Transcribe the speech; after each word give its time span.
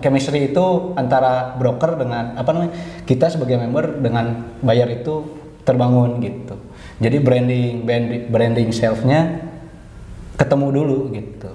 chemistry 0.00 0.54
itu 0.54 0.94
antara 0.94 1.58
broker 1.58 1.98
dengan 1.98 2.38
apa 2.38 2.50
namanya 2.54 2.72
kita 3.04 3.28
sebagai 3.28 3.58
member 3.58 3.98
dengan 3.98 4.56
buyer 4.62 4.88
itu 4.88 5.26
terbangun 5.66 6.22
gitu. 6.22 6.56
Jadi 7.02 7.16
branding 7.18 7.82
branding, 7.82 8.22
branding 8.30 8.70
selfnya 8.70 9.42
ketemu 10.38 10.66
dulu 10.70 10.98
gitu 11.12 11.50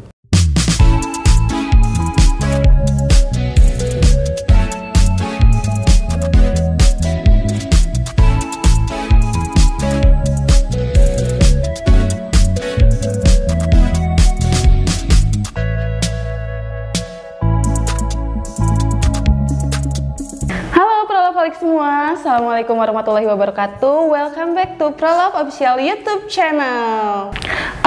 Assalamualaikum 22.28 22.76
warahmatullahi 22.76 23.24
wabarakatuh 23.24 24.12
Welcome 24.12 24.52
back 24.52 24.76
to 24.76 24.92
Prolov 25.00 25.32
Official 25.40 25.80
YouTube 25.80 26.28
channel 26.28 27.32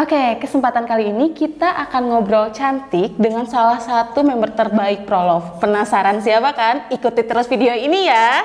Oke, 0.00 0.40
kesempatan 0.40 0.88
kali 0.88 1.12
ini 1.12 1.36
kita 1.36 1.68
akan 1.68 2.08
ngobrol 2.08 2.48
cantik 2.48 3.20
dengan 3.20 3.44
salah 3.44 3.76
satu 3.76 4.24
member 4.24 4.48
terbaik 4.56 5.04
Prolov 5.04 5.60
Penasaran 5.60 6.24
siapa 6.24 6.56
kan? 6.56 6.88
Ikuti 6.88 7.20
terus 7.20 7.52
video 7.52 7.76
ini 7.76 8.08
ya 8.08 8.40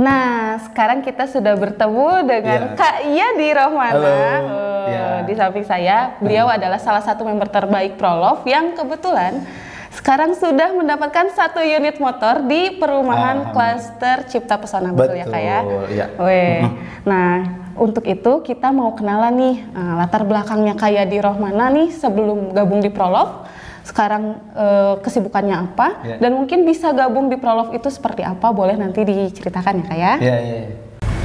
Nah, 0.00 0.56
sekarang 0.64 1.04
kita 1.04 1.28
sudah 1.28 1.60
bertemu 1.60 2.24
dengan 2.24 2.72
Ya. 2.72 2.72
Kak 2.72 3.04
Yadi 3.04 3.48
Rohmana 3.52 3.84
Halo. 3.84 4.16
Oh, 4.48 4.84
Ya. 4.88 5.20
Di 5.28 5.36
samping 5.36 5.68
saya, 5.68 6.16
beliau 6.24 6.48
adalah 6.48 6.80
salah 6.80 7.04
satu 7.04 7.28
member 7.28 7.52
terbaik 7.52 8.00
Prolov 8.00 8.48
Yang 8.48 8.80
kebetulan 8.80 9.44
sekarang 9.90 10.38
sudah 10.38 10.70
mendapatkan 10.70 11.34
satu 11.34 11.58
unit 11.58 11.98
motor 11.98 12.46
di 12.46 12.78
perumahan 12.78 13.50
klaster 13.50 14.22
Cipta 14.30 14.54
Pesona 14.54 14.94
betul, 14.94 15.18
ya 15.18 15.26
kak 15.26 15.42
ya? 15.42 15.58
Betul, 15.66 15.84
ya. 15.90 16.06
Weh. 16.22 16.62
Nah, 17.02 17.32
untuk 17.74 18.06
itu 18.06 18.32
kita 18.46 18.70
mau 18.70 18.94
kenalan 18.94 19.34
nih 19.34 19.56
eh, 19.66 19.92
latar 19.98 20.22
belakangnya 20.22 20.78
kayak 20.78 21.10
di 21.10 21.18
Rohmana 21.18 21.74
nih 21.74 21.90
sebelum 21.90 22.54
gabung 22.54 22.78
di 22.78 22.90
Prolov. 22.94 23.50
Sekarang 23.82 24.38
eh, 24.54 24.94
kesibukannya 25.02 25.56
apa 25.58 25.86
Ya. 26.06 26.16
dan 26.22 26.38
mungkin 26.38 26.62
bisa 26.62 26.94
gabung 26.94 27.26
di 27.26 27.34
Prolov 27.34 27.74
itu 27.74 27.90
seperti 27.90 28.22
apa 28.22 28.54
boleh 28.54 28.78
nanti 28.78 29.02
diceritakan 29.02 29.82
ya 29.82 29.84
kak 29.90 29.98
ya? 29.98 30.12
Ya, 30.22 30.36
ya. 30.38 30.58
ya. 30.70 30.70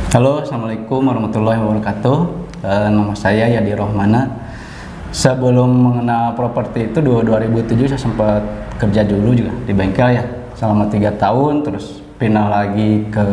Halo, 0.09 0.41
assalamualaikum 0.41 1.05
warahmatullahi 1.05 1.59
wabarakatuh. 1.61 2.17
Eh, 2.65 2.89
nama 2.89 3.13
saya 3.13 3.45
Yadi 3.45 3.77
Rohmana. 3.77 4.44
Sebelum 5.15 5.71
mengenal 5.71 6.35
properti 6.35 6.91
itu 6.91 6.99
dua- 6.99 7.23
2007 7.23 7.87
saya 7.87 8.01
sempat 8.03 8.43
kerja 8.75 8.99
dulu 9.07 9.31
juga 9.31 9.55
di 9.63 9.71
bengkel 9.71 10.11
ya 10.11 10.27
selama 10.59 10.91
tiga 10.91 11.07
tahun, 11.15 11.63
terus 11.63 12.03
pindah 12.19 12.51
lagi 12.51 13.07
ke 13.07 13.23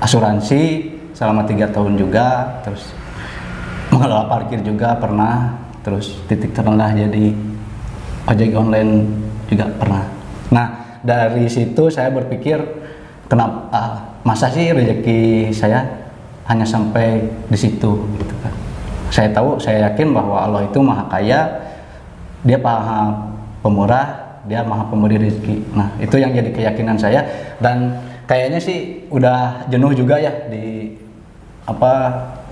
asuransi 0.00 0.88
selama 1.12 1.44
tiga 1.44 1.68
tahun 1.68 2.00
juga, 2.00 2.56
terus 2.64 2.88
mengelola 3.92 4.32
parkir 4.32 4.64
juga 4.64 4.96
pernah, 4.96 5.60
terus 5.84 6.16
titik 6.24 6.56
terendah 6.56 6.96
jadi 6.96 7.36
ojek 8.32 8.56
online 8.56 9.04
juga 9.44 9.68
pernah. 9.76 10.08
Nah 10.48 10.66
dari 11.04 11.52
situ 11.52 11.92
saya 11.92 12.16
berpikir 12.16 12.64
kenapa 13.28 13.68
ah, 13.76 13.92
masa 14.24 14.48
sih 14.48 14.72
rezeki 14.72 15.52
saya 15.52 15.84
hanya 16.48 16.64
sampai 16.64 17.28
di 17.44 17.58
situ 17.60 17.92
gitu 18.24 18.34
kan. 18.40 18.65
Saya 19.10 19.30
tahu, 19.32 19.56
saya 19.62 19.90
yakin 19.90 20.12
bahwa 20.12 20.42
Allah 20.42 20.62
itu 20.66 20.78
maha 20.82 21.06
kaya, 21.08 21.40
dia 22.42 22.58
maha 22.58 23.14
pemurah, 23.62 24.40
dia 24.46 24.62
maha 24.62 24.86
pemberi 24.86 25.18
rezeki. 25.18 25.74
Nah 25.74 25.90
itu 25.98 26.16
yang 26.18 26.34
jadi 26.34 26.50
keyakinan 26.54 26.98
saya 26.98 27.22
dan 27.58 27.98
kayaknya 28.26 28.58
sih 28.62 29.06
udah 29.10 29.66
jenuh 29.70 29.94
juga 29.94 30.18
ya 30.18 30.30
di 30.50 30.94
apa 31.66 31.92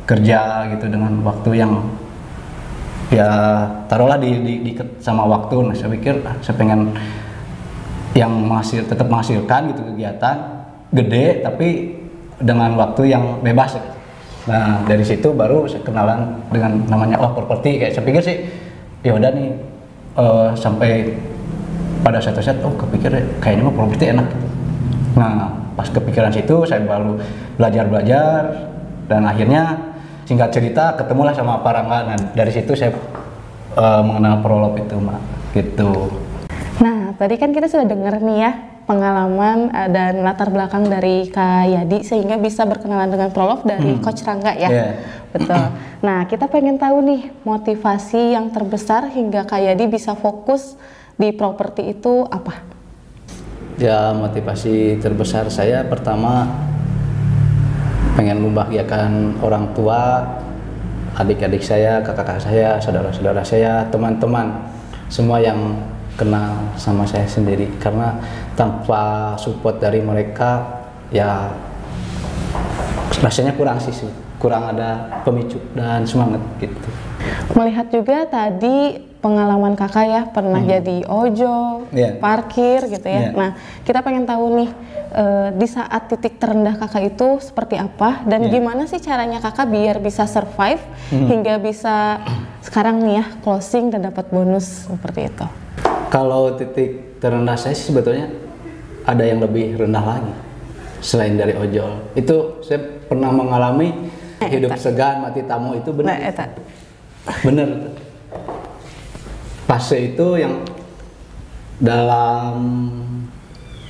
kerja 0.05 0.69
gitu 0.75 0.91
dengan 0.91 1.23
waktu 1.23 1.51
yang 1.55 1.73
ya 3.15 3.31
taruhlah 3.87 4.19
di, 4.19 4.43
di, 4.43 4.55
di- 4.67 4.77
sama 4.99 5.23
waktu 5.23 5.55
nah 5.63 5.75
saya 5.77 5.95
pikir 5.95 6.19
ah, 6.27 6.35
saya 6.43 6.59
pengen 6.59 6.91
yang 8.15 8.31
menghasil 8.31 8.83
tetap 8.87 9.07
menghasilkan 9.07 9.71
gitu 9.75 9.83
kegiatan 9.95 10.37
gede 10.91 11.43
tapi 11.43 11.99
dengan 12.39 12.75
waktu 12.75 13.11
yang 13.15 13.43
bebas. 13.43 13.79
Nah 14.45 14.85
dari 14.85 15.01
situ 15.01 15.33
baru 15.33 15.65
saya 15.65 15.81
kenalan 15.81 16.37
dengan 16.53 16.85
namanya 16.89 17.17
oh 17.21 17.33
properti. 17.33 17.81
Kayak 17.81 17.93
saya 17.97 18.05
pikir 18.05 18.23
sih 18.23 18.37
ya 19.01 19.17
udah 19.17 19.31
nih 19.33 19.49
eh, 20.21 20.49
sampai 20.57 20.91
pada 22.05 22.21
satu 22.21 22.45
saat 22.45 22.61
oh 22.61 22.77
kepikir 22.77 23.13
kayaknya 23.41 23.69
mah 23.69 23.75
properti 23.75 24.05
enak. 24.13 24.29
Nah 25.17 25.53
pas 25.75 25.89
kepikiran 25.89 26.31
situ 26.31 26.69
saya 26.69 26.85
baru 26.85 27.17
belajar 27.57 27.85
belajar 27.89 28.41
dan 29.09 29.25
akhirnya 29.25 29.81
singkat 30.29 30.53
cerita 30.53 30.97
ketemulah 30.97 31.33
sama 31.33 31.61
Rangga. 31.65 32.13
Nah 32.13 32.19
dari 32.37 32.53
situ 32.53 32.77
saya 32.77 32.93
eh, 33.77 34.03
mengenal 34.05 34.45
prolog 34.45 34.77
itu 34.77 34.97
mak 35.01 35.21
gitu. 35.55 36.11
Nah, 36.83 37.15
tadi 37.15 37.39
kan 37.39 37.55
kita 37.55 37.71
sudah 37.71 37.87
dengar 37.87 38.19
nih 38.19 38.39
ya 38.43 38.74
pengalaman 38.85 39.73
eh, 39.73 39.91
dan 39.93 40.21
latar 40.21 40.53
belakang 40.53 40.89
dari 40.89 41.29
Kak 41.29 41.69
Yadi 41.69 42.05
sehingga 42.05 42.37
bisa 42.37 42.69
berkenalan 42.69 43.09
dengan 43.09 43.33
Prolov 43.33 43.65
dari 43.65 43.97
Coach 44.01 44.25
Rangga 44.25 44.53
ya. 44.57 44.69
Iya. 44.71 44.87
Betul. 45.33 45.65
Nah, 46.05 46.29
kita 46.29 46.53
pengen 46.53 46.77
tahu 46.77 47.01
nih 47.01 47.33
motivasi 47.49 48.37
yang 48.37 48.53
terbesar 48.53 49.09
hingga 49.09 49.49
Kak 49.49 49.57
Yadi 49.57 49.89
bisa 49.89 50.13
fokus 50.13 50.77
di 51.17 51.33
properti 51.33 51.97
itu 51.97 52.29
apa? 52.29 52.75
ya 53.79 54.15
motivasi 54.15 55.03
terbesar 55.03 55.51
saya 55.51 55.83
pertama 55.83 56.47
pengen 58.15 58.39
membahagiakan 58.47 59.43
orang 59.43 59.75
tua 59.75 60.23
adik-adik 61.19 61.63
saya 61.63 61.99
kakak-kakak 62.03 62.43
saya 62.43 62.79
saudara-saudara 62.79 63.43
saya 63.43 63.87
teman-teman 63.91 64.55
semua 65.11 65.43
yang 65.43 65.75
kenal 66.15 66.75
sama 66.79 67.05
saya 67.05 67.27
sendiri 67.27 67.67
karena 67.79 68.19
tanpa 68.55 69.35
support 69.37 69.79
dari 69.79 69.99
mereka 69.99 70.63
ya 71.11 71.51
rasanya 73.19 73.55
kurang 73.55 73.79
sih 73.79 73.95
kurang 74.39 74.69
ada 74.71 75.23
pemicu 75.25 75.57
dan 75.73 76.05
semangat 76.05 76.43
gitu 76.61 76.89
Melihat 77.57 77.89
juga 77.89 78.29
tadi 78.29 79.01
pengalaman 79.25 79.73
kakak 79.73 80.05
ya 80.05 80.23
pernah 80.29 80.61
jadi 80.61 81.09
ojo, 81.09 81.89
Iya. 81.89 82.21
parkir 82.21 82.85
gitu 82.85 83.09
ya. 83.09 83.21
Iya. 83.21 83.29
Nah 83.33 83.51
kita 83.81 84.05
pengen 84.05 84.29
tahu 84.29 84.53
nih 84.61 84.71
eh, 85.15 85.49
di 85.57 85.65
saat 85.65 86.13
titik 86.13 86.37
terendah 86.37 86.77
kakak 86.77 87.17
itu 87.17 87.41
seperti 87.41 87.81
apa 87.81 88.21
dan 88.29 88.45
Iya. 88.45 88.61
gimana 88.61 88.85
sih 88.85 89.01
caranya 89.01 89.41
kakak 89.41 89.73
biar 89.73 89.97
bisa 90.05 90.29
survive 90.29 90.83
hingga 91.09 91.57
bisa 91.57 92.21
sekarang 92.61 93.01
nih 93.01 93.25
ya 93.25 93.27
closing 93.41 93.89
dan 93.89 94.05
dapat 94.05 94.29
bonus 94.29 94.85
seperti 94.85 95.33
itu. 95.33 95.47
Kalau 96.15 96.55
titik 96.55 97.19
terendah 97.19 97.59
saya 97.59 97.75
sih 97.75 97.91
sebetulnya 97.91 98.31
ada 99.03 99.27
yang 99.27 99.43
lebih 99.43 99.75
rendah 99.75 100.05
lagi 100.07 100.31
selain 101.03 101.35
dari 101.35 101.59
ojol. 101.59 102.15
Itu 102.15 102.63
saya 102.63 102.79
pernah 103.11 103.35
mengalami 103.35 103.91
hidup 104.47 104.79
segan 104.79 105.27
mati 105.27 105.43
tamu 105.43 105.75
itu 105.75 105.91
Nah, 105.91 106.15
benar. 106.15 106.19
eta. 106.23 106.47
Bener. 107.43 107.69
Fase 109.67 110.15
itu 110.15 110.39
yang 110.39 110.63
dalam 111.83 112.63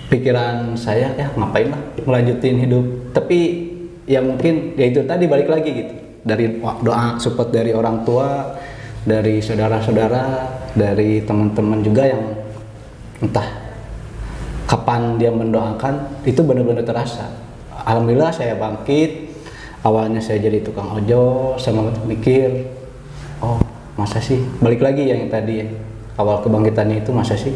pikiran 0.09 0.73
saya 0.81 1.13
ya 1.13 1.29
ngapain 1.37 1.69
lah 1.69 1.83
melanjutin 2.09 2.57
hidup. 2.57 3.13
Tapi 3.13 3.39
ya 4.09 4.25
mungkin 4.25 4.81
ya 4.81 4.89
itu 4.89 5.05
tadi 5.05 5.29
balik 5.29 5.53
lagi 5.53 5.71
gitu. 5.77 5.95
Dari 6.25 6.57
doa 6.57 7.21
support 7.21 7.53
dari 7.53 7.77
orang 7.77 8.01
tua, 8.01 8.57
dari 9.05 9.45
saudara-saudara, 9.45 10.25
dari 10.75 11.23
teman-teman 11.23 11.81
juga 11.83 12.07
yang 12.11 12.23
entah 13.23 13.47
kapan 14.67 15.17
dia 15.17 15.31
mendoakan 15.31 16.23
itu 16.27 16.43
benar-benar 16.43 16.83
terasa. 16.83 17.31
Alhamdulillah 17.87 18.35
saya 18.35 18.59
bangkit. 18.59 19.33
Awalnya 19.85 20.17
saya 20.17 20.41
jadi 20.41 20.65
tukang 20.65 20.97
ojol, 20.97 21.61
saya 21.61 21.77
mikir, 22.09 22.73
oh 23.45 23.61
masa 23.95 24.17
sih 24.19 24.41
balik 24.59 24.81
lagi 24.81 25.07
yang 25.07 25.29
tadi 25.29 25.69
awal 26.17 26.43
kebangkitannya 26.43 27.05
itu 27.05 27.11
masa 27.13 27.37
sih 27.37 27.55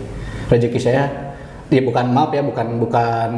rezeki 0.53 0.79
saya 0.79 1.35
ya 1.69 1.81
bukan 1.85 2.12
maaf 2.15 2.32
ya 2.32 2.41
bukan 2.41 2.81
bukan 2.81 3.29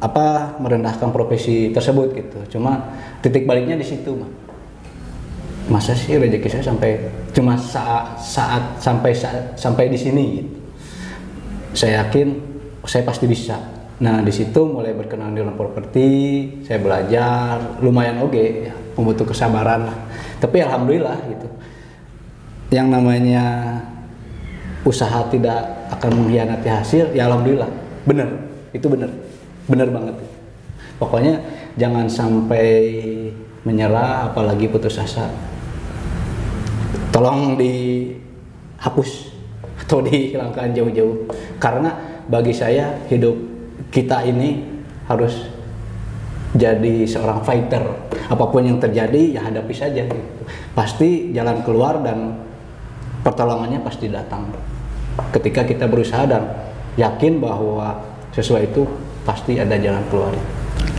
apa 0.00 0.56
merendahkan 0.60 1.12
profesi 1.12 1.72
tersebut 1.74 2.14
gitu 2.16 2.38
cuma 2.56 2.96
titik 3.20 3.44
baliknya 3.44 3.76
di 3.76 3.86
situ 3.86 4.16
Mak. 4.16 4.43
Masa 5.64 5.96
sih 5.96 6.20
rezeki 6.20 6.48
saya 6.48 6.64
sampai 6.68 7.00
cuma 7.32 7.56
saat 7.56 8.20
saat 8.20 8.76
sampai 8.76 9.16
saat, 9.16 9.56
sampai 9.56 9.88
di 9.88 9.96
sini 9.96 10.24
gitu. 10.40 10.52
saya 11.72 12.04
yakin 12.04 12.36
saya 12.84 13.02
pasti 13.02 13.24
bisa. 13.24 13.56
Nah 14.04 14.20
di 14.20 14.28
situ 14.28 14.60
mulai 14.68 14.92
berkenalan 14.92 15.32
dengan 15.32 15.54
properti 15.56 16.08
saya 16.68 16.78
belajar 16.84 17.80
lumayan 17.80 18.20
oke 18.20 18.44
ya 18.68 18.74
membutuh 18.94 19.24
kesabaran 19.24 19.88
lah. 19.88 19.98
Tapi 20.36 20.60
alhamdulillah 20.60 21.16
gitu. 21.32 21.48
Yang 22.68 22.88
namanya 22.92 23.44
usaha 24.84 25.24
tidak 25.32 25.88
akan 25.96 26.10
mengkhianati 26.24 26.68
hasil 26.68 27.16
ya 27.16 27.24
alhamdulillah. 27.24 27.70
Bener 28.04 28.28
itu 28.76 28.84
bener 28.84 29.08
bener 29.64 29.88
banget. 29.88 30.14
Pokoknya 31.00 31.40
jangan 31.80 32.04
sampai 32.04 32.68
menyerah 33.64 34.28
apalagi 34.28 34.68
putus 34.68 35.00
asa 35.00 35.53
tolong 37.14 37.54
dihapus 37.54 39.30
atau 39.86 40.02
dihilangkan 40.02 40.74
jauh-jauh. 40.74 41.30
Karena 41.62 41.94
bagi 42.26 42.50
saya 42.50 42.98
hidup 43.06 43.38
kita 43.94 44.26
ini 44.26 44.66
harus 45.06 45.46
jadi 46.58 47.06
seorang 47.06 47.46
fighter. 47.46 47.86
Apa 48.26 48.50
pun 48.50 48.66
yang 48.66 48.82
terjadi 48.82 49.38
ya 49.38 49.46
hadapi 49.46 49.70
saja 49.70 50.02
gitu. 50.10 50.42
pasti 50.74 51.30
jalan 51.30 51.62
keluar 51.62 52.02
dan 52.02 52.34
pertolongannya 53.22 53.78
pasti 53.86 54.10
datang. 54.10 54.50
Ketika 55.30 55.62
kita 55.62 55.86
berusaha 55.86 56.26
dan 56.26 56.50
yakin 56.98 57.38
bahwa 57.38 58.02
sesuai 58.34 58.74
itu 58.74 58.82
pasti 59.22 59.62
ada 59.62 59.78
jalan 59.78 60.02
keluar 60.10 60.34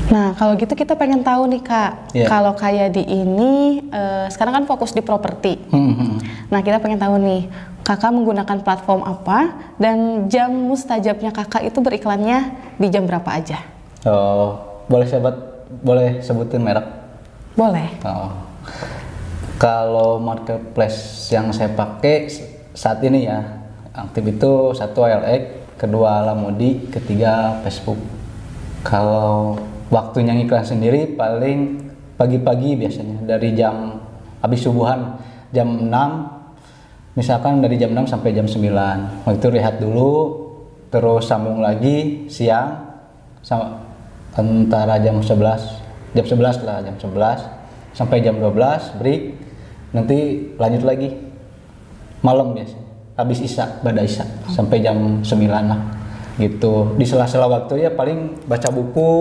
Nah, 0.06 0.38
kalau 0.38 0.54
gitu 0.54 0.72
kita 0.72 0.94
pengen 0.94 1.26
tahu 1.26 1.50
nih 1.50 1.62
kak, 1.62 2.14
Iya. 2.14 2.28
kalau 2.30 2.54
kayak 2.54 2.94
di 2.94 3.04
ini 3.04 3.82
eh, 3.90 4.30
sekarang 4.30 4.62
kan 4.62 4.66
fokus 4.70 4.94
di 4.94 5.02
properti. 5.02 5.58
Hmm, 5.74 6.22
Nah, 6.48 6.62
kita 6.62 6.78
pengen 6.78 7.02
tahu 7.02 7.18
nih, 7.18 7.50
kakak 7.82 8.14
menggunakan 8.14 8.62
platform 8.62 9.02
apa 9.02 9.50
dan 9.78 10.30
jam 10.30 10.54
mustajabnya 10.54 11.30
kakak 11.30 11.66
itu 11.66 11.82
beriklannya 11.82 12.38
di 12.78 12.88
jam 12.90 13.06
berapa 13.06 13.26
aja? 13.28 13.62
Oh, 14.06 14.62
boleh 14.86 15.06
sebut 15.06 15.36
boleh 15.82 16.22
sebutin 16.22 16.62
merek 16.62 16.86
Boleh. 17.56 17.90
Oh. 18.06 18.30
Kalau 19.56 20.20
marketplace 20.20 21.32
yang 21.32 21.50
saya 21.50 21.72
pakai 21.72 22.28
saat 22.76 23.00
ini 23.02 23.26
ya 23.26 23.64
aktif 23.90 24.22
itu 24.28 24.52
satu 24.76 25.02
ALX, 25.02 25.44
kedua 25.80 26.20
Lamodi, 26.22 26.92
ketiga 26.92 27.64
Facebook. 27.64 27.98
Kalau 28.84 29.56
waktunya 29.90 30.34
ngiklan 30.34 30.66
sendiri 30.66 31.14
paling 31.14 31.82
pagi-pagi 32.16 32.80
biasanya 32.80 33.26
dari 33.28 33.54
jam 33.54 34.02
habis 34.40 34.64
subuhan 34.64 35.20
jam 35.52 35.68
6 35.68 37.18
misalkan 37.20 37.60
dari 37.60 37.76
jam 37.76 37.92
6 37.92 38.12
sampai 38.12 38.32
jam 38.34 38.48
9 38.48 39.28
waktu 39.28 39.38
itu 39.38 39.50
rehat 39.52 39.76
dulu 39.80 40.46
terus 40.90 41.28
sambung 41.28 41.60
lagi 41.60 42.28
siang 42.32 42.86
sama 43.44 43.84
antara 44.36 44.98
jam 45.02 45.20
11 45.20 46.16
jam 46.16 46.26
11 46.26 46.66
lah 46.68 46.78
jam 46.82 46.96
11 46.98 47.56
sampai 47.96 48.20
jam 48.20 48.36
12 48.38 49.00
break. 49.00 49.22
Nanti 49.96 50.52
lanjut 50.60 50.84
lagi. 50.84 51.10
Malam 52.20 52.52
biasanya 52.52 52.84
habis 53.16 53.40
isya 53.40 53.80
pada 53.80 54.04
isya. 54.04 54.28
Sampai 54.52 54.84
jam 54.84 55.24
9 55.24 55.48
lah 55.48 55.80
gitu. 56.36 56.96
Di 56.96 57.06
sela-sela 57.08 57.48
waktu 57.48 57.88
ya 57.88 57.92
paling 57.92 58.44
baca 58.48 58.70
buku 58.72 59.12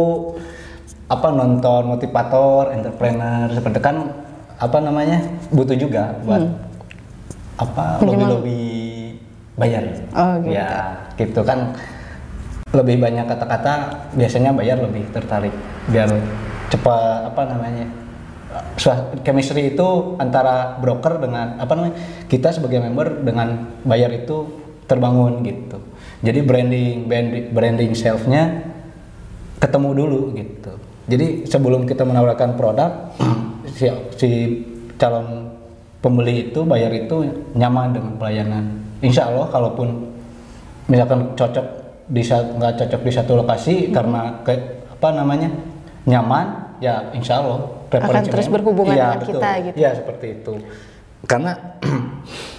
apa 1.04 1.28
nonton 1.30 1.94
motivator 1.94 2.72
entrepreneur 2.72 3.46
seperti 3.52 3.78
kan 3.78 4.10
apa 4.56 4.78
namanya 4.80 5.20
butuh 5.52 5.76
juga 5.76 6.16
buat 6.24 6.42
apa 7.60 8.00
Minimal- 8.02 8.08
lobby 8.08 8.24
lobby 8.32 8.60
bayar. 9.54 9.84
Oh, 10.16 10.34
gitu. 10.42 10.54
ya 10.54 10.68
gitu 11.14 11.40
kan. 11.46 11.74
Lebih 12.74 12.98
banyak 12.98 13.30
kata-kata 13.30 13.72
biasanya 14.18 14.50
bayar 14.50 14.82
lebih 14.82 15.06
tertarik. 15.14 15.54
Biar 15.86 16.10
cepat 16.72 17.30
apa 17.30 17.42
namanya 17.46 17.86
chemistry 19.22 19.74
itu 19.74 20.18
antara 20.18 20.78
broker 20.78 21.18
dengan 21.18 21.58
apa 21.58 21.72
namanya 21.74 21.94
kita 22.30 22.54
sebagai 22.54 22.78
member 22.82 23.22
dengan 23.22 23.78
bayar 23.82 24.10
itu 24.14 24.46
terbangun 24.86 25.42
gitu 25.42 25.78
jadi 26.24 26.40
branding 26.40 27.04
branding, 27.06 27.44
branding 27.52 27.92
selfnya 27.92 28.64
ketemu 29.60 29.88
dulu 29.92 30.20
gitu 30.34 30.72
jadi 31.04 31.44
sebelum 31.44 31.84
kita 31.84 32.02
menawarkan 32.08 32.56
produk 32.56 33.12
si, 33.76 33.86
si 34.16 34.30
calon 34.96 35.52
pembeli 36.00 36.50
itu 36.50 36.64
bayar 36.64 36.92
itu 36.92 37.28
nyaman 37.52 37.92
dengan 37.92 38.12
pelayanan 38.16 38.64
insya 39.04 39.28
Allah 39.28 39.52
kalaupun 39.52 40.08
misalkan 40.88 41.32
cocok 41.36 41.66
di 42.08 42.20
nggak 42.24 42.72
cocok 42.84 43.00
di 43.00 43.12
satu 43.12 43.32
lokasi 43.40 43.74
karena 43.88 44.44
ke, 44.44 44.52
apa 44.92 45.08
namanya 45.16 45.48
nyaman 46.04 46.76
ya 46.84 47.08
insya 47.16 47.40
Allah 47.40 47.64
preferensi 47.88 48.28
terus 48.28 48.48
berhubungan 48.52 48.92
Iya, 48.92 49.04
dengan 49.16 49.20
betul. 49.20 49.32
kita 49.32 49.50
gitu. 49.64 49.76
Iya 49.80 49.90
seperti 49.96 50.26
itu 50.40 50.54
karena 51.24 51.52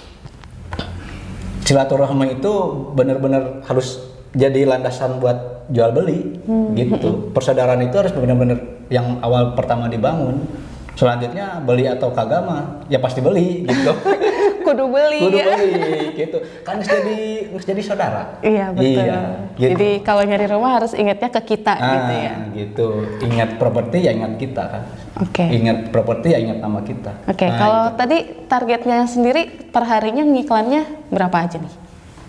silaturahmi 1.66 2.38
itu 2.38 2.52
benar-benar 2.94 3.66
harus 3.66 4.00
jadi 4.32 4.68
landasan 4.68 5.18
buat 5.18 5.66
jual 5.68 5.92
beli 5.92 6.38
Hmm. 6.46 6.78
gitu 6.78 7.10
persaudaraan 7.36 7.82
itu 7.82 7.96
harus 7.96 8.14
benar-benar 8.14 8.62
yang 8.88 9.18
awal 9.20 9.58
pertama 9.58 9.90
dibangun 9.90 10.46
selanjutnya 10.94 11.60
beli 11.60 11.90
atau 11.90 12.08
kagak 12.10 12.46
mah 12.46 12.86
ya 12.86 13.02
pasti 13.02 13.20
beli 13.20 13.66
gitu 13.66 13.92
Kudu 14.66 14.90
beli 14.90 15.22
kudu 15.22 15.38
beli 15.38 15.74
gitu 16.16 16.38
kan 16.62 16.78
harus 16.78 16.90
jadi 16.90 17.20
harus 17.50 17.66
jadi 17.66 17.82
saudara 17.82 18.24
Iya 18.42 18.66
betul. 18.72 18.98
Iya, 18.98 19.22
gitu. 19.54 19.70
Jadi 19.72 19.90
kalau 20.02 20.24
nyari 20.24 20.46
rumah 20.48 20.72
harus 20.74 20.94
ingatnya 20.94 21.30
ke 21.30 21.42
kita 21.48 21.74
gitu 21.76 22.10
Ah, 22.10 22.22
ya. 22.24 22.34
gitu 22.52 22.88
ingat 23.22 23.58
properti 23.58 24.02
ya 24.02 24.12
ingat 24.12 24.38
kita 24.38 24.64
kan 24.66 24.82
Oke. 25.16 25.48
ingat 25.48 25.90
properti 25.90 26.32
ya 26.32 26.40
ingat 26.40 26.60
nama 26.60 26.84
kita 26.84 27.24
Oke, 27.26 27.48
Nah, 27.48 27.56
kalau 27.56 27.84
itu. 27.86 27.96
tadi 27.96 28.18
targetnya 28.46 29.08
sendiri 29.08 29.42
per 29.72 29.84
harinya 29.84 30.24
ngiklannya 30.24 30.82
berapa 31.08 31.38
aja 31.40 31.58
nih? 31.58 31.74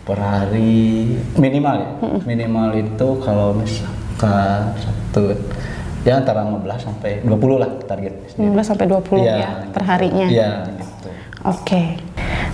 per 0.07 0.19
hari 0.19 1.03
minimal 1.35 1.75
ya 1.77 1.91
minimal 2.23 2.69
itu 2.73 3.09
kalau 3.19 3.51
misalkan 3.53 4.71
satu 4.79 5.35
ya 6.07 6.23
antara 6.23 6.47
15 6.47 6.63
sampai 6.79 7.27
20 7.27 7.59
lah 7.59 7.71
target 7.83 8.15
15 8.39 8.55
sampai 8.63 8.87
20 8.87 9.19
ya 9.19 9.67
per 9.67 9.83
harinya. 9.83 10.27
iya 10.31 10.51
gitu 10.79 11.11
Oke. 11.43 12.06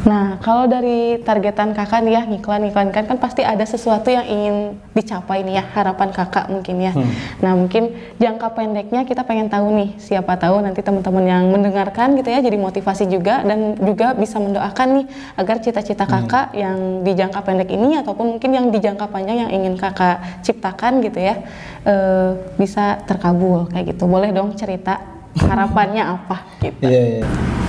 Nah, 0.02 0.42
kalau 0.42 0.66
dari 0.66 1.22
targetan 1.22 1.70
kakak 1.78 2.02
nih 2.02 2.18
ya, 2.18 2.22
ngiklan-ngiklan 2.26 2.90
kan, 2.90 3.04
kan 3.06 3.18
pasti 3.22 3.46
ada 3.46 3.62
sesuatu 3.62 4.10
yang 4.10 4.26
ingin 4.26 4.56
dicapai 4.98 5.46
nih 5.46 5.62
ya, 5.62 5.64
harapan 5.78 6.10
kakak 6.10 6.50
mungkin 6.50 6.82
ya. 6.82 6.92
Nah, 7.38 7.54
mungkin 7.54 7.94
jangka 8.18 8.50
pendeknya 8.58 9.06
kita 9.06 9.22
pengen 9.22 9.46
tahu 9.46 9.70
nih, 9.78 9.94
siapa 10.02 10.34
tahu 10.34 10.58
nanti 10.58 10.82
teman-teman 10.82 11.22
yang 11.22 11.44
mendengarkan 11.54 12.18
gitu 12.18 12.34
ya, 12.34 12.42
jadi 12.42 12.58
motivasi 12.58 13.06
juga 13.06 13.46
dan 13.46 13.78
juga 13.78 14.18
bisa 14.18 14.42
mendoakan 14.42 14.88
nih 15.02 15.06
agar 15.38 15.56
cita-cita 15.62 16.02
kakak 16.02 16.50
yang 16.58 17.06
di 17.06 17.12
jangka 17.14 17.40
pendek 17.46 17.70
ini 17.70 18.02
ataupun 18.02 18.36
mungkin 18.36 18.50
yang 18.50 18.66
di 18.74 18.82
jangka 18.82 19.06
panjang 19.06 19.46
yang 19.46 19.50
ingin 19.54 19.78
kakak 19.78 20.42
ciptakan 20.42 20.98
gitu 21.06 21.22
ya, 21.22 21.46
eh, 21.86 22.30
bisa 22.58 22.98
terkabul 23.06 23.70
kayak 23.70 23.94
gitu. 23.94 24.10
Boleh 24.10 24.34
dong 24.34 24.58
cerita 24.58 24.98
harapannya 25.38 26.02
apa 26.02 26.36
gitu. 26.58 26.90
Iya, 26.90 27.22
iya. 27.22 27.61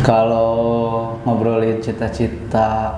Kalau 0.00 0.52
ngobrolin 1.28 1.76
cita-cita 1.84 2.96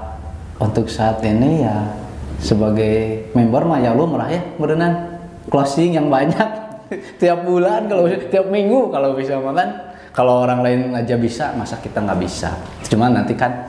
untuk 0.63 0.87
saat 0.87 1.19
ini 1.27 1.67
ya 1.67 1.91
sebagai 2.39 3.27
member 3.35 3.67
mah 3.67 3.83
ya 3.83 3.91
lu 3.91 4.07
merah 4.07 4.31
ya 4.31 4.43
berenang 4.55 5.19
closing 5.51 5.99
yang 5.99 6.07
banyak. 6.07 6.63
Tiap 7.21 7.43
bulan 7.49 7.89
kalau 7.89 8.05
tiap 8.29 8.53
minggu 8.53 8.93
kalau 8.93 9.17
bisa 9.17 9.41
makan 9.41 9.97
kalau 10.13 10.45
orang 10.45 10.61
lain 10.61 10.81
aja 10.93 11.17
bisa 11.17 11.57
masa 11.57 11.81
kita 11.81 12.05
nggak 12.05 12.21
bisa? 12.21 12.53
Cuman 12.85 13.17
nanti 13.17 13.33
kan 13.33 13.67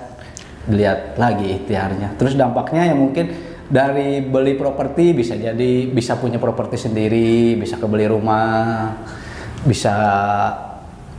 dilihat 0.68 1.16
lagi 1.16 1.56
ikhtiarnya. 1.58 2.20
Terus 2.20 2.36
dampaknya 2.36 2.92
ya 2.92 2.96
mungkin 3.00 3.32
dari 3.66 4.22
beli 4.22 4.60
properti 4.60 5.16
bisa 5.16 5.40
jadi 5.40 5.88
bisa 5.88 6.20
punya 6.20 6.36
properti 6.36 6.76
sendiri 6.76 7.56
bisa 7.56 7.80
kebeli 7.80 8.12
rumah 8.12 8.92
bisa 9.64 9.96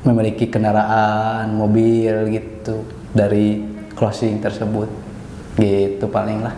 memiliki 0.04 0.46
kendaraan 0.46 1.50
mobil 1.56 2.28
gitu 2.30 2.84
dari 3.16 3.64
closing 3.96 4.38
tersebut. 4.38 4.86
Gitu 5.56 6.04
paling 6.10 6.44
lah. 6.44 6.54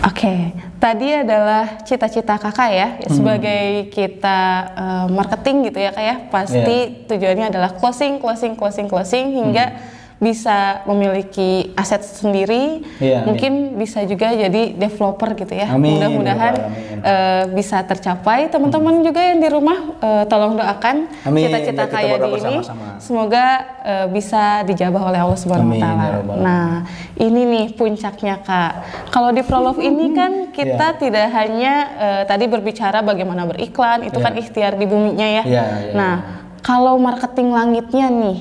Oke, 0.00 0.56
tadi 0.80 1.12
adalah 1.12 1.84
cita-cita 1.84 2.40
kakak 2.40 2.70
ya 2.72 2.88
sebagai 3.04 3.92
kita 3.92 4.38
eh, 4.72 5.06
marketing 5.12 5.68
gitu 5.68 5.78
ya 5.78 5.90
kak 5.92 6.04
ya. 6.04 6.16
Pasti 6.32 7.04
tujuannya 7.04 7.52
adalah 7.52 7.76
closing, 7.76 8.16
closing, 8.16 8.56
closing, 8.56 8.88
closing 8.88 9.28
hingga 9.28 9.76
bisa 10.20 10.84
memiliki 10.84 11.72
aset 11.72 12.04
sendiri, 12.04 12.84
Iya, 13.00 13.24
mungkin 13.24 13.74
bisa 13.74 14.04
juga 14.04 14.28
jadi 14.28 14.76
developer 14.76 15.32
gitu 15.32 15.56
ya. 15.56 15.72
Amin, 15.72 15.96
Mudah-mudahan 15.96 16.52
ya 16.52 16.64
amin. 16.68 16.98
eh, 17.00 17.44
bisa 17.50 17.80
tercapai. 17.80 18.46
Teman-teman 18.46 19.00
juga 19.00 19.16
yang 19.18 19.40
di 19.40 19.48
rumah 19.48 19.96
eh, 19.96 20.24
tolong 20.28 20.54
doakan 20.54 21.08
Amin, 21.24 21.48
cita-cita 21.48 21.88
ya, 21.96 22.20
berdoa 22.20 22.36
di 22.36 22.40
ini 22.52 22.56
semoga 23.00 23.44
eh, 23.80 24.06
bisa 24.06 24.60
dijabah 24.62 25.02
oleh 25.02 25.18
Allah 25.18 25.40
Subhanahu 25.40 25.66
wa 25.66 25.72
Amin, 25.72 25.80
taala. 25.82 26.04
ya 26.04 26.10
Rabbal 26.14 26.36
Nah, 26.36 26.70
ini 27.16 27.40
nih 27.48 27.66
puncaknya 27.72 28.34
Kak. 28.38 28.72
Kalau 29.08 29.32
di 29.32 29.40
Prolove 29.40 29.80
ini 29.80 30.12
kan 30.12 30.32
kita 30.56 31.00
tidak 31.00 31.32
hanya 31.32 31.72
eh, 31.96 32.22
tadi 32.28 32.44
berbicara 32.44 33.00
bagaimana 33.00 33.48
beriklan, 33.48 34.04
itu 34.04 34.20
Iya. 34.20 34.24
kan 34.28 34.32
ikhtiar 34.36 34.72
di 34.76 34.84
buminya 34.84 35.24
ya. 35.24 35.42
Iya, 35.48 35.64
iya, 35.80 35.92
nah, 35.96 36.14
kalau 36.60 37.00
marketing 37.00 37.56
langitnya 37.56 38.12
nih 38.12 38.38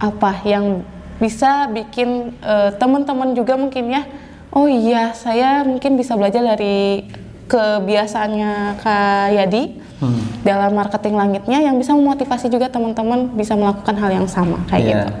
apa 0.00 0.32
yang 0.48 0.80
bisa 1.18 1.66
bikin 1.68 2.32
eh, 2.40 2.70
teman-teman 2.78 3.34
juga 3.34 3.54
mungkin 3.54 3.90
ya, 3.90 4.02
oh 4.50 4.66
iya 4.66 5.12
saya 5.12 5.62
mungkin 5.62 5.94
bisa 5.94 6.14
belajar 6.14 6.42
dari 6.42 7.06
kebiasaannya 7.46 8.52
Kak 8.78 9.28
Yadi 9.34 9.64
Hmm. 9.98 10.22
dalam 10.46 10.78
marketing 10.78 11.18
langitnya 11.18 11.58
yang 11.58 11.74
bisa 11.74 11.90
memotivasi 11.90 12.46
juga 12.46 12.70
teman-teman 12.70 13.34
bisa 13.34 13.58
melakukan 13.58 13.98
hal 13.98 14.22
yang 14.22 14.30
sama 14.30 14.62
kayak 14.70 14.78
Iya. 14.78 14.94
gitu. 14.94 15.12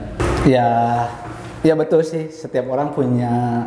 Ya, 0.54 0.68
ya 1.66 1.74
betul 1.74 2.06
sih. 2.06 2.30
Setiap 2.30 2.70
orang 2.70 2.94
punya 2.94 3.66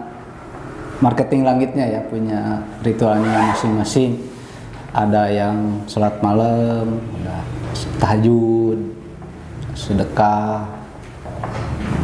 marketing 1.04 1.44
langitnya 1.44 1.84
ya, 1.84 2.02
punya 2.08 2.64
ritualnya 2.80 3.52
masing-masing. 3.52 4.24
Ada 4.96 5.28
yang 5.36 5.84
sholat 5.84 6.16
malam, 6.24 6.96
ada 7.20 7.44
tahajud, 8.00 8.80
sedekah, 9.76 10.64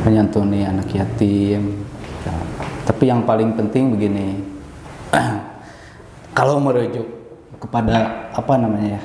menyantuni 0.07 0.63
anak 0.63 0.87
yatim. 0.95 1.83
Ya, 2.23 2.33
Tapi 2.87 3.03
yang 3.11 3.27
paling 3.27 3.59
penting 3.59 3.91
begini, 3.91 4.39
kalau 6.37 6.63
merujuk 6.63 7.03
kepada 7.59 8.29
apa 8.31 8.53
namanya 8.55 8.95
ya 8.95 9.01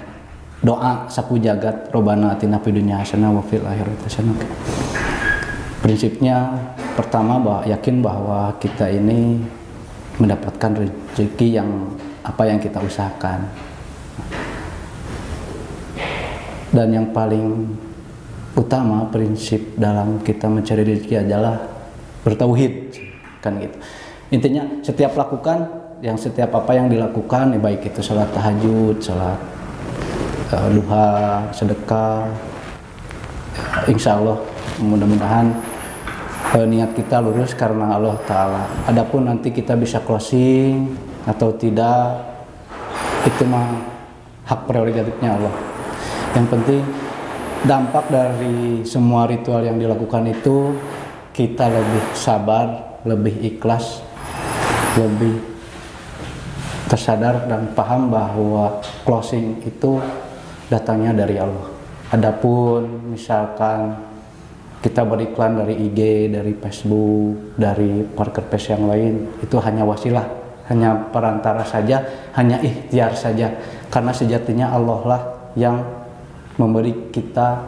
doa 0.62 1.10
sapu 1.10 1.42
jagat 1.42 1.90
robana 1.90 2.38
atina 2.38 2.60
fid 2.62 2.78
hasanah 2.78 3.34
wa 3.34 3.42
fil 3.42 3.64
prinsipnya 5.82 6.54
pertama 6.94 7.42
bahwa 7.42 7.66
yakin 7.66 7.98
bahwa 7.98 8.54
kita 8.62 8.86
ini 8.86 9.42
mendapatkan 10.22 10.70
rezeki 10.78 11.58
yang 11.58 11.98
apa 12.22 12.46
yang 12.46 12.62
kita 12.62 12.78
usahakan 12.78 13.50
dan 16.70 16.88
yang 16.94 17.10
paling 17.10 17.66
utama 18.52 19.08
prinsip 19.08 19.76
dalam 19.80 20.20
kita 20.20 20.44
mencari 20.48 20.84
rezeki 20.84 21.24
adalah 21.24 21.56
bertauhid 22.20 22.74
kan 23.40 23.56
gitu. 23.58 23.76
Intinya 24.32 24.64
setiap 24.84 25.16
lakukan 25.16 25.68
yang 26.04 26.18
setiap 26.18 26.52
apa 26.56 26.74
yang 26.74 26.90
dilakukan 26.90 27.54
ya 27.54 27.60
baik 27.62 27.86
itu 27.86 28.00
sholat 28.02 28.26
tahajud 28.34 28.98
sholat 28.98 29.38
eh, 30.50 30.68
duha 30.74 31.08
sedekah 31.54 32.26
insya 33.86 34.18
Allah 34.18 34.36
mudah-mudahan 34.82 35.52
eh, 36.58 36.66
niat 36.66 36.92
kita 36.92 37.22
lurus 37.22 37.54
karena 37.54 37.96
Allah 37.96 38.18
Ta'ala. 38.26 38.62
Adapun 38.90 39.30
nanti 39.30 39.54
kita 39.54 39.78
bisa 39.78 40.02
closing 40.02 40.92
atau 41.22 41.54
tidak 41.54 42.18
itu 43.22 43.46
mah 43.46 43.68
hak 44.44 44.66
prerogatifnya 44.66 45.38
Allah. 45.38 45.54
Yang 46.34 46.46
penting 46.50 46.82
dampak 47.62 48.10
dari 48.10 48.82
semua 48.82 49.30
ritual 49.30 49.62
yang 49.62 49.78
dilakukan 49.78 50.26
itu 50.30 50.74
kita 51.30 51.70
lebih 51.70 52.04
sabar 52.14 52.98
lebih 53.06 53.38
ikhlas 53.54 54.02
lebih 54.98 55.52
tersadar 56.90 57.48
dan 57.48 57.72
paham 57.72 58.12
bahwa 58.12 58.84
closing 59.08 59.64
itu 59.64 59.96
datangnya 60.68 61.24
dari 61.24 61.40
Allah. 61.40 61.72
Adapun 62.12 63.08
misalkan 63.16 63.96
kita 64.84 65.00
beriklan 65.08 65.56
dari 65.56 65.88
IG, 65.88 66.28
dari 66.28 66.52
Facebook, 66.52 67.56
dari 67.56 68.04
marketplace 68.12 68.76
yang 68.76 68.84
lain, 68.84 69.40
itu 69.40 69.56
hanya 69.64 69.88
wasilah, 69.88 70.26
hanya 70.68 71.08
perantara 71.08 71.64
saja, 71.64 72.04
hanya 72.36 72.60
ikhtiar 72.60 73.16
saja. 73.16 73.48
Karena 73.88 74.12
sejatinya 74.12 74.76
Allah 74.76 75.00
lah 75.08 75.22
yang 75.56 76.01
memberi 76.56 77.12
kita 77.12 77.62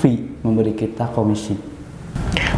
fee, 0.00 0.40
memberi 0.42 0.72
kita 0.76 1.08
komisi. 1.12 1.56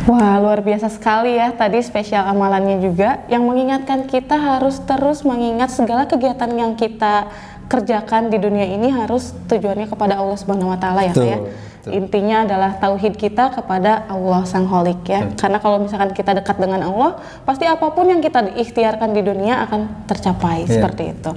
Wah, 0.04 0.37
luar 0.37 0.61
biasa 0.61 0.92
sekali 0.92 1.40
ya 1.40 1.49
tadi 1.56 1.80
spesial 1.80 2.28
amalannya 2.28 2.76
juga 2.84 3.25
yang 3.32 3.49
mengingatkan 3.49 4.04
kita 4.04 4.37
harus 4.37 4.76
terus 4.84 5.25
mengingat 5.25 5.73
segala 5.73 6.04
kegiatan 6.04 6.52
yang 6.52 6.76
kita 6.76 7.32
kerjakan 7.73 8.28
di 8.28 8.37
dunia 8.37 8.68
ini 8.68 8.92
harus 8.92 9.32
tujuannya 9.49 9.88
kepada 9.88 10.20
Allah 10.20 10.37
Subhanahu 10.37 10.76
wa 10.76 10.78
taala 10.78 11.08
ya, 11.08 11.12
Kak 11.16 11.25
ya. 11.25 11.38
Betul, 11.85 12.00
betul. 12.00 12.00
Intinya 12.00 12.37
adalah 12.49 12.71
tauhid 12.81 13.14
kita 13.14 13.45
kepada 13.53 14.09
Allah 14.09 14.41
Sang 14.49 14.64
Holik 14.64 15.05
ya. 15.05 15.21
Betul. 15.21 15.37
Karena 15.37 15.59
kalau 15.61 15.79
misalkan 15.85 16.17
kita 16.17 16.33
dekat 16.33 16.57
dengan 16.57 16.81
Allah, 16.81 17.21
pasti 17.45 17.69
apa 17.69 17.93
pun 17.93 18.09
yang 18.09 18.25
kita 18.25 18.41
ikhtiarkan 18.57 19.12
di 19.12 19.21
dunia 19.21 19.69
akan 19.69 20.09
tercapai 20.09 20.64
Iya. 20.64 20.81
seperti 20.81 21.12
itu. 21.12 21.31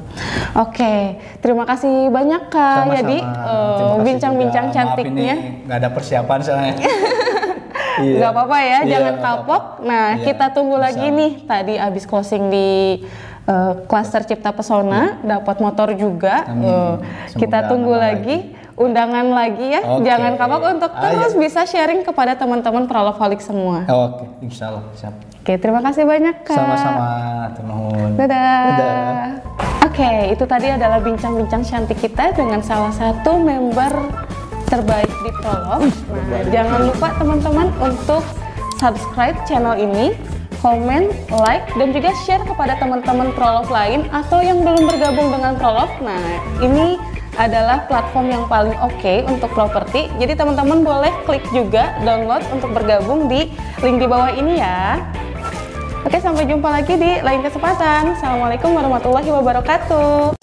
Oke, 0.55 1.19
terima 1.43 1.67
kasih 1.67 2.07
banyak 2.07 2.47
Kak 2.47 2.87
Sama-sama. 2.87 2.95
Yadi 2.95 3.19
Terima 3.19 3.91
eh, 3.91 4.03
bincang-bincang 4.07 4.65
juga. 4.65 4.75
Cantiknya. 4.79 5.35
nggak 5.67 5.77
ada 5.83 5.89
persiapan 5.91 6.39
soalnya. 6.39 6.73
Iya. 7.97 8.21
nggak 8.21 8.29
apa-apa 8.29 8.57
ya, 8.61 8.79
Iya, 8.85 8.89
jangan 8.93 9.15
kapok. 9.17 9.63
Nah, 9.81 10.07
Iya, 10.13 10.25
kita 10.29 10.45
tunggu 10.53 10.77
bisa. 10.77 10.85
lagi 10.85 11.07
nih. 11.09 11.31
Tadi 11.49 11.73
abis 11.81 12.05
closing 12.05 12.53
di 12.53 13.01
uh, 13.49 13.73
klaster 13.89 14.21
Cipta 14.21 14.53
Pesona, 14.53 15.17
dapat 15.25 15.57
motor 15.57 15.97
juga. 15.97 16.45
Iya. 16.45 16.53
Amin. 16.53 16.69
Uh, 16.69 16.93
Semoga 17.25 17.41
kita 17.41 17.59
tunggu 17.65 17.93
nambah 17.97 18.05
lagi. 18.05 18.37
Undangan 18.77 19.25
lagi 19.33 19.73
ya. 19.73 19.81
Oke. 19.83 20.05
Jangan 20.05 20.31
kapok 20.37 20.63
untuk 20.77 20.91
Ayo. 20.93 21.17
terus 21.17 21.33
bisa 21.33 21.65
sharing 21.65 22.05
kepada 22.05 22.37
teman-teman 22.37 22.85
Prolofalik 22.85 23.41
semua. 23.41 23.83
Oke, 23.89 24.25
insya 24.45 24.69
Allah 24.69 24.85
siap. 24.93 25.13
Oke, 25.41 25.57
terima 25.57 25.81
kasih 25.81 26.05
banyak 26.05 26.45
Kak. 26.45 26.55
Sama-sama, 26.55 27.07
Tunuhun. 27.57 28.11
Dadah. 28.15 28.61
Dadah. 28.69 29.25
Oke, 29.87 30.11
itu 30.29 30.45
tadi 30.45 30.67
adalah 30.69 31.01
bincang-bincang 31.01 31.65
cantik 31.65 31.97
kita 31.97 32.37
dengan 32.37 32.61
salah 32.61 32.93
satu 32.93 33.41
member 33.41 33.91
terbaik 34.69 35.09
di 35.09 35.31
Prolog. 35.41 35.81
Nah, 36.11 36.43
jangan 36.53 36.79
lupa 36.91 37.07
teman-teman 37.17 37.67
untuk 37.79 38.21
subscribe 38.77 39.39
channel 39.47 39.79
ini, 39.79 40.13
komen, 40.59 41.09
like, 41.39 41.65
dan 41.79 41.95
juga 41.95 42.11
share 42.27 42.43
kepada 42.43 42.75
teman-teman 42.77 43.31
Prolog 43.33 43.71
lain 43.71 44.05
atau 44.11 44.43
yang 44.43 44.61
belum 44.61 44.85
bergabung 44.85 45.31
dengan 45.31 45.55
Prolog. 45.55 45.89
Nah, 46.03 46.21
ini 46.59 46.99
adalah 47.37 47.85
platform 47.85 48.27
yang 48.33 48.43
paling 48.49 48.75
oke 48.81 49.13
untuk 49.29 49.53
properti. 49.53 50.09
Jadi 50.17 50.33
teman-teman 50.33 50.81
boleh 50.81 51.13
klik 51.23 51.45
juga 51.53 51.93
download 52.01 52.43
untuk 52.51 52.73
bergabung 52.73 53.29
di 53.29 53.47
link 53.85 53.97
di 54.01 54.07
bawah 54.09 54.33
ini 54.33 54.59
ya. 54.59 54.99
Oke, 56.03 56.17
sampai 56.17 56.49
jumpa 56.49 56.67
lagi 56.67 56.97
di 56.97 57.21
lain 57.21 57.45
kesempatan. 57.45 58.17
Assalamualaikum 58.17 58.73
warahmatullahi 58.73 59.29
wabarakatuh. 59.29 60.37